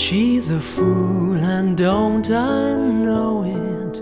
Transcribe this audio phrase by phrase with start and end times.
[0.00, 4.00] She's a fool, and don't I know it?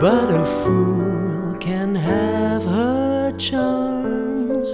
[0.00, 4.70] But a fool can have her charms.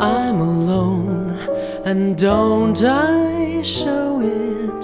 [0.00, 1.38] I'm alone,
[1.84, 4.82] and don't I show it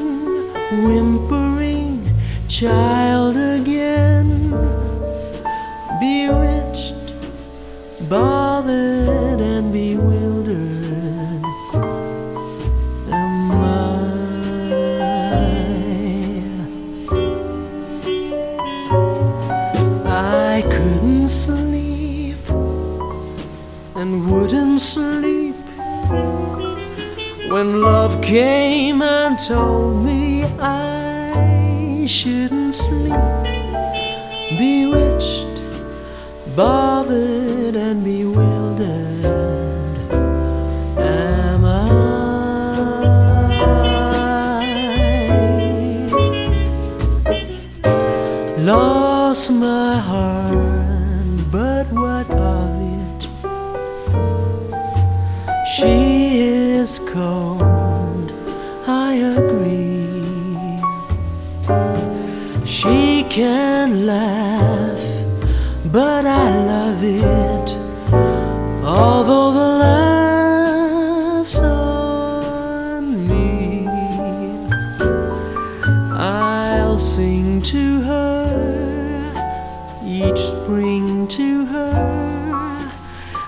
[0.85, 2.07] whimpering
[2.47, 4.51] child again,
[5.99, 6.95] bewitched,
[8.07, 10.26] bothered, and bewildered.
[27.87, 33.13] Love came and told me I shouldn't sleep.
[34.59, 35.57] Bewitched,
[36.57, 39.56] bothered, and bewildered.
[68.89, 73.89] Although the laugh's on me,
[76.13, 79.35] I'll sing to her
[80.05, 82.93] each spring to her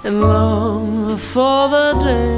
[0.03, 2.38] and long for the day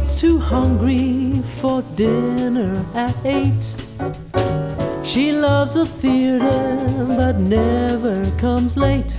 [0.00, 3.64] gets too hungry for dinner at eight.
[5.04, 9.14] She loves the theater but never comes late.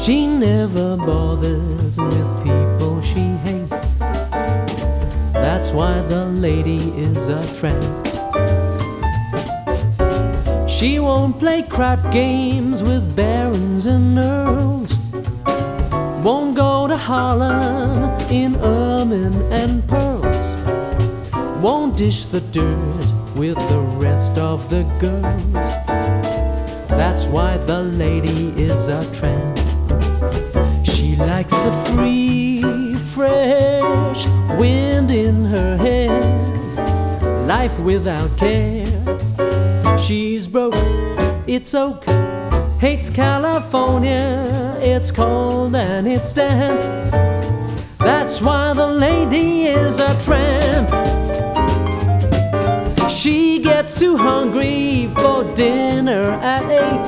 [0.00, 3.98] She never bothers with people she hates.
[5.32, 7.94] That's why the lady is a tramp.
[10.70, 14.96] She won't play crap games with barons and earls.
[16.22, 20.40] Won't go Harlem in ermine and pearls.
[21.60, 23.04] Won't dish the dirt
[23.34, 25.72] with the rest of the girls.
[26.88, 29.58] That's why the lady is a tramp.
[30.86, 34.24] She likes the free, fresh
[34.56, 36.20] wind in her hair,
[37.48, 38.86] life without care.
[39.98, 40.76] She's broke,
[41.48, 42.04] it's oak,
[42.78, 46.80] hates California, it's cold and it's damp.
[47.98, 50.88] That's why the lady is a tramp.
[53.08, 57.06] She gets too hungry for dinner at eight.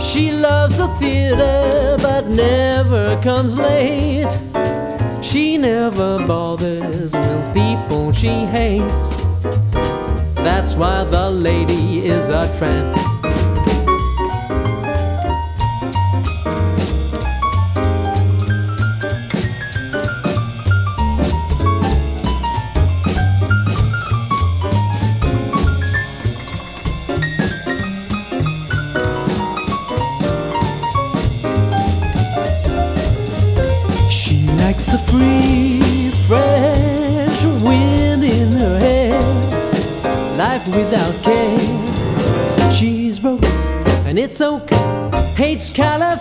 [0.00, 4.30] She loves the theater but never comes late.
[5.22, 9.08] She never bothers with people she hates.
[10.36, 12.96] That's why the lady is a tramp.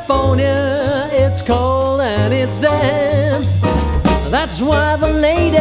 [0.08, 3.44] California, it's cold and it's damp.
[4.30, 5.58] That's why the lady,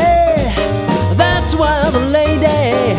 [1.16, 2.92] that's why the lady,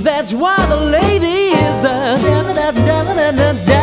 [0.00, 3.82] that's why the lady is a da da da da da da da.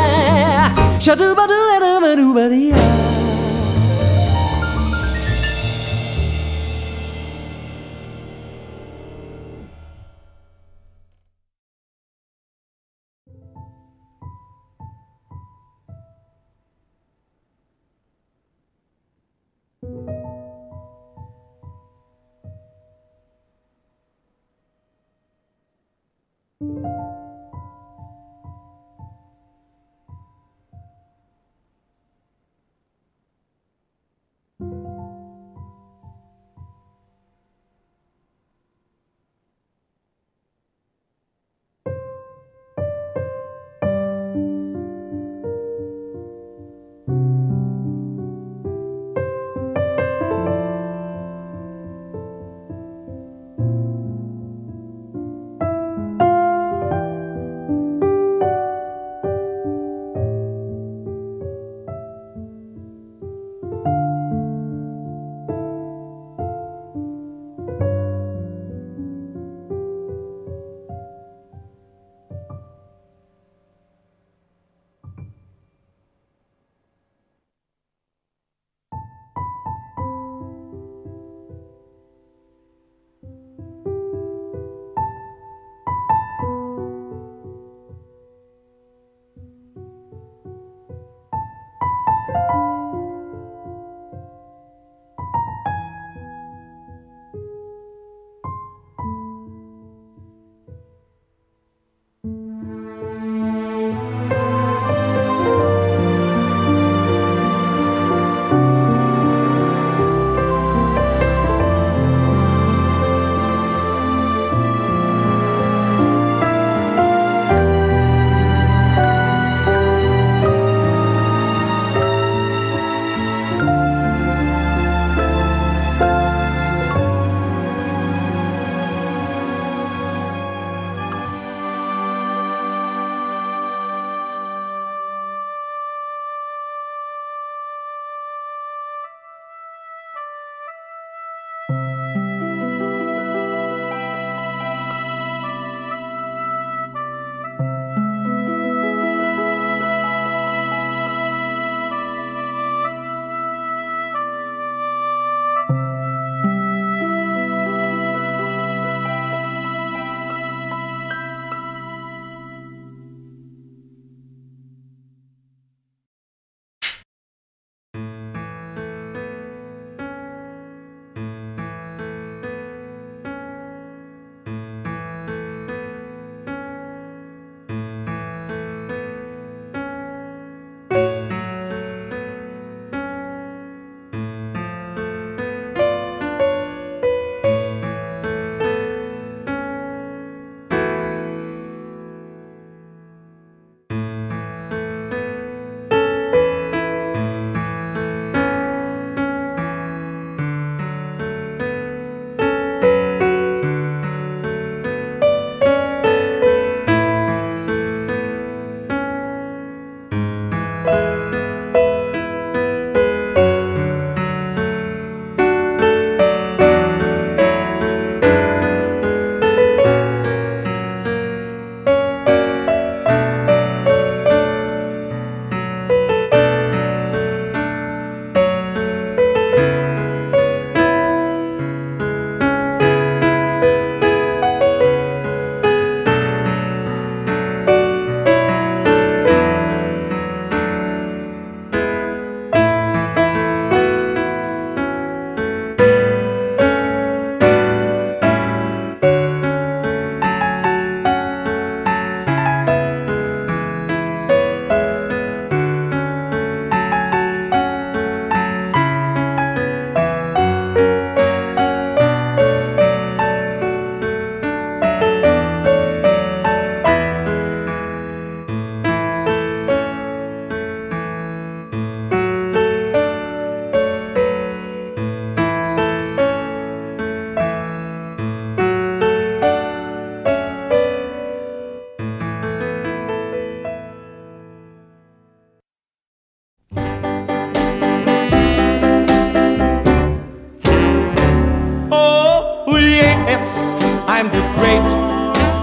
[294.20, 294.90] I'm the great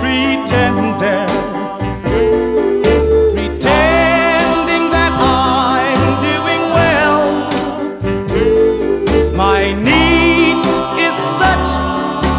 [0.00, 1.26] pretender.
[3.34, 7.20] Pretending that I'm doing well.
[9.36, 10.56] My need
[10.96, 11.68] is such,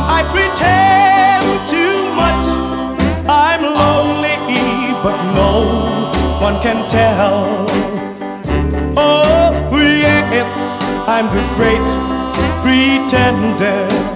[0.09, 2.43] I pretend too much.
[3.29, 4.37] I'm lonely,
[5.03, 5.69] but no
[6.41, 7.67] one can tell.
[8.97, 11.87] Oh, yes, I'm the great
[12.63, 14.06] pretender.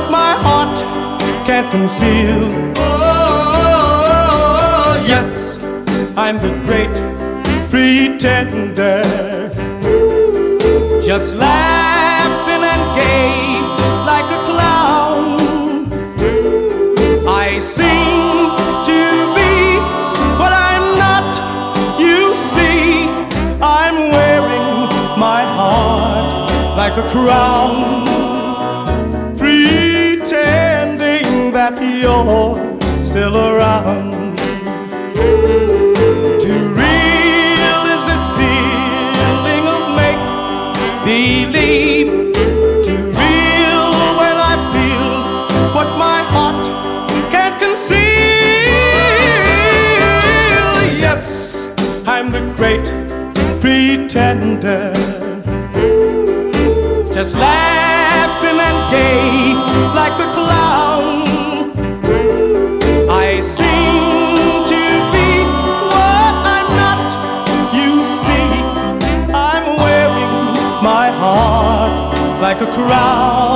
[0.00, 0.76] What my heart
[1.46, 2.40] can't conceal.
[2.76, 4.12] Oh,
[5.06, 5.58] yes,
[6.16, 6.94] I'm the great
[7.70, 9.02] pretender.
[11.02, 13.32] Just laughing and gay
[14.10, 15.22] like a clown.
[17.28, 18.50] I seem
[18.90, 19.00] to
[19.36, 19.52] be
[20.40, 21.30] what I'm not.
[21.98, 23.08] You see,
[23.60, 24.70] I'm wearing
[25.18, 26.30] my heart
[26.76, 27.99] like a crown,
[32.00, 32.56] you're
[33.04, 34.36] still around.
[36.44, 40.22] Too real is this feeling of make
[41.04, 42.08] believe.
[42.86, 43.86] Too real
[44.20, 45.08] when I feel
[45.74, 46.64] what my heart
[47.30, 47.98] can't conceal.
[51.06, 51.68] Yes,
[52.06, 52.86] I'm the great
[53.60, 54.92] pretender.
[57.12, 59.52] Just laughing and gay
[59.94, 60.29] like a
[72.50, 73.49] like a crown,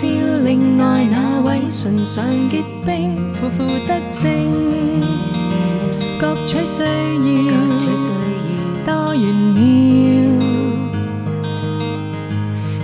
[0.00, 0.06] 在发烧，
[0.44, 4.30] 另外那位唇上结冰，苦苦得正，
[6.18, 7.52] 各取需要，
[8.86, 9.22] 多玄
[9.54, 9.60] 妙。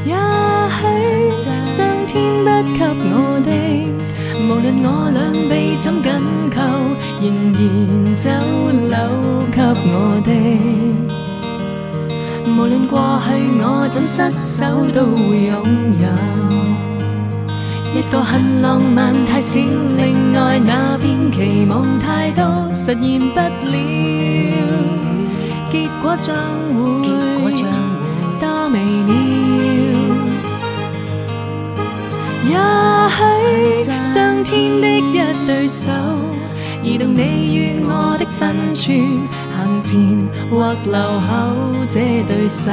[0.04, 0.12] 也
[1.30, 1.74] 许上
[2.06, 3.48] 天不给我的，
[4.42, 6.06] 无论我两臂怎紧
[6.50, 6.60] 扣，
[7.22, 7.24] 仍
[7.54, 7.58] 然
[8.14, 8.28] 走
[8.90, 8.94] 漏
[9.50, 9.56] 给
[9.88, 9.90] 我
[10.22, 10.28] 的。
[12.46, 13.26] 无论过去
[13.62, 15.54] 我怎失手，都会拥
[16.00, 16.04] 有
[17.96, 19.58] 一个很浪漫太少，
[19.96, 23.72] 另外那边期望太多，实现不了，
[25.72, 26.36] 结果将
[27.42, 27.52] 会
[28.38, 28.74] 多微
[29.06, 29.16] 妙。
[32.48, 35.90] 也许上天的一对手，
[36.82, 37.22] 移动你
[37.56, 39.26] 与我的分寸。
[39.56, 41.32] 行前或留后，
[41.88, 42.70] 这对手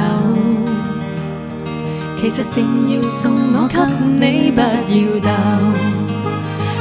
[2.24, 3.76] 其实正要送我给
[4.18, 5.28] 你，不要斗。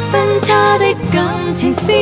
[0.10, 1.94] 分叉的感情线，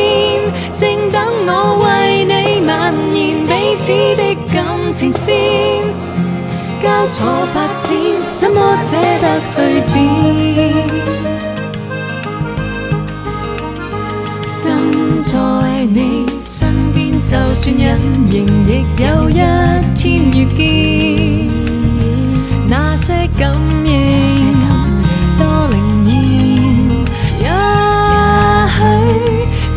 [0.71, 4.21] 正等我为你蔓延彼此的
[4.53, 5.33] 感情线。
[6.83, 7.91] 交错发展，
[8.35, 9.25] 怎么舍得
[9.55, 9.97] 去剪？
[14.45, 15.31] 心在
[15.89, 17.19] 你身边。
[17.19, 17.81] 就算隐
[18.29, 19.33] 形，亦有一
[19.95, 21.60] 天遇见。
[22.70, 23.52] 那些感
[23.84, 24.54] 应
[25.38, 26.12] 多灵验，
[27.40, 27.44] 也
[28.68, 28.78] 许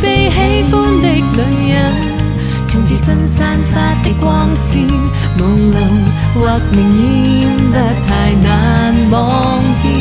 [0.01, 0.35] 被喜
[0.71, 1.39] 欢的女
[1.71, 1.77] 人，
[2.67, 4.87] 从自信散发的光线，
[5.37, 5.39] 朦
[5.71, 5.75] 胧
[6.35, 6.39] 或
[6.71, 6.77] 明
[7.41, 7.75] 艳，不
[8.07, 8.47] 太难
[9.11, 9.92] 忘记。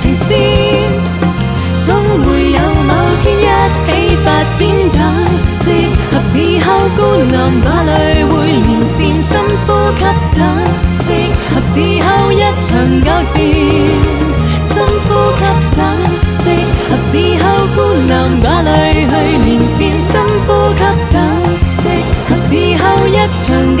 [0.00, 0.36] 情线。
[1.78, 3.40] 总会有某天一
[3.86, 4.58] 起发展
[4.92, 4.98] 等，
[5.52, 5.62] 适
[6.10, 6.32] 合时
[6.64, 6.98] 候孤
[7.30, 7.88] 男寡女
[8.24, 9.30] 会连线深
[9.66, 10.00] 呼吸
[10.34, 10.38] 等，
[10.92, 11.04] 适
[11.54, 12.66] 合时候一场
[13.04, 13.34] 交战，
[14.62, 14.74] 深
[15.06, 15.40] 呼吸
[15.76, 15.78] 等，
[16.30, 16.34] 适
[16.88, 17.12] 合时
[17.44, 17.44] 候
[17.76, 17.76] 孤
[18.08, 18.10] 男
[18.42, 18.68] 寡女
[19.06, 19.12] 去
[19.44, 20.10] 连线深
[20.46, 20.80] 呼吸
[21.12, 21.14] 等，
[21.70, 21.78] 适
[22.28, 22.50] 合时
[22.82, 23.44] 候一场
[23.76, 23.80] 交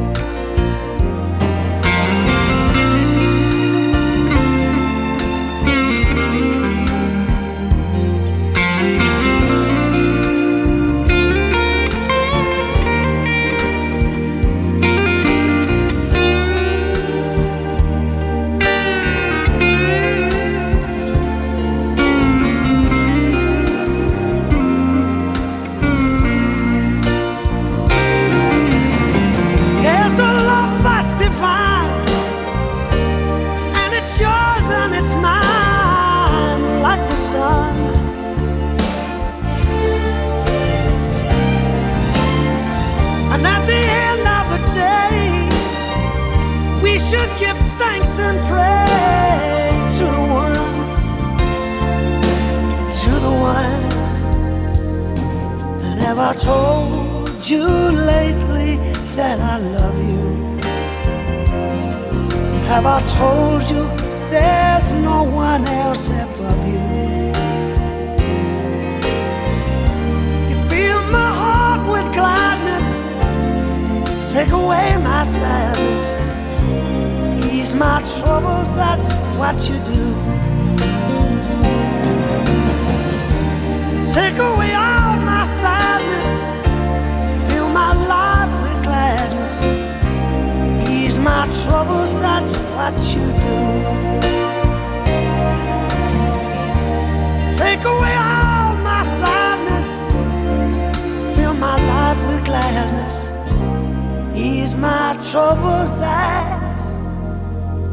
[105.31, 106.91] Troubles, that's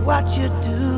[0.05, 0.98] what you do.